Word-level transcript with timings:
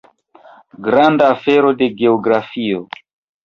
Granda 0.87 1.29
afero 1.35 1.75
la 1.77 1.93
geografio! 2.03 2.85